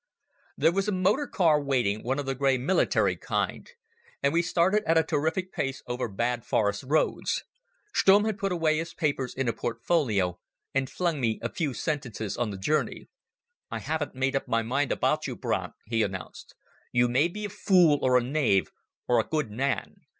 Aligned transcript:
There 0.57 0.71
was 0.71 0.87
a 0.87 0.91
motor 0.91 1.27
car 1.27 1.61
waiting—one 1.61 2.17
of 2.17 2.25
the 2.25 2.33
grey 2.33 2.57
military 2.57 3.15
kind—and 3.15 4.33
we 4.33 4.41
started 4.41 4.83
at 4.87 4.97
a 4.97 5.03
terrific 5.03 5.51
pace 5.53 5.83
over 5.85 6.07
bad 6.07 6.43
forest 6.43 6.81
roads. 6.87 7.43
Stumm 7.93 8.23
had 8.25 8.39
put 8.39 8.51
away 8.51 8.79
his 8.79 8.95
papers 8.95 9.35
in 9.35 9.47
a 9.47 9.53
portfolio, 9.53 10.39
and 10.73 10.89
flung 10.89 11.21
me 11.21 11.37
a 11.43 11.53
few 11.53 11.75
sentences 11.75 12.35
on 12.35 12.49
the 12.49 12.57
journey. 12.57 13.09
"I 13.69 13.77
haven't 13.77 14.15
made 14.15 14.35
up 14.35 14.47
my 14.47 14.63
mind 14.63 14.91
about 14.91 15.27
you, 15.27 15.35
Brandt," 15.35 15.73
he 15.85 16.01
announced. 16.01 16.55
"You 16.91 17.07
may 17.07 17.27
be 17.27 17.45
a 17.45 17.49
fool 17.49 17.99
or 18.01 18.17
a 18.17 18.23
knave 18.23 18.71
or 19.07 19.19
a 19.19 19.23
good 19.29 19.51
man. 19.51 19.97